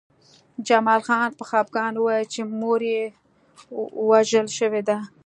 [0.67, 3.03] جمال خان په خپګان وویل چې مور یې
[4.09, 4.97] وژل شوې ده